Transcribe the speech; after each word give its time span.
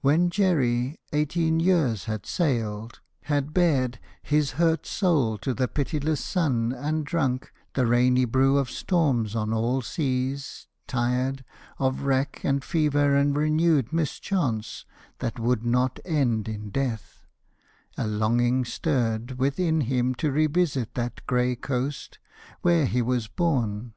When 0.00 0.30
Jerry 0.30 0.98
eighteen 1.12 1.60
years 1.60 2.06
had 2.06 2.24
sailed, 2.24 3.00
had 3.24 3.52
bared 3.52 3.98
His 4.22 4.52
hurt 4.52 4.86
soul 4.86 5.36
to 5.44 5.52
the 5.52 5.68
pitiless 5.68 6.24
sun 6.24 6.72
and 6.72 7.04
drunk 7.04 7.52
The 7.74 7.84
rainy 7.86 8.24
brew 8.24 8.56
of 8.56 8.70
storms 8.70 9.36
on 9.36 9.52
all 9.52 9.82
seas, 9.82 10.68
tired 10.86 11.44
Of 11.78 12.04
wreck 12.04 12.42
and 12.44 12.64
fever 12.64 13.14
and 13.14 13.36
renewed 13.36 13.92
mischance 13.92 14.86
That 15.18 15.38
would 15.38 15.66
not 15.66 16.00
end 16.02 16.48
in 16.48 16.70
death, 16.70 17.26
a 17.98 18.06
longing 18.06 18.64
stirred 18.64 19.32
Within 19.32 19.82
him 19.82 20.14
to 20.14 20.32
revisit 20.32 20.94
that 20.94 21.26
gray 21.26 21.54
coast 21.54 22.18
Where 22.62 22.86
he 22.86 23.02
was 23.02 23.28
born. 23.28 23.92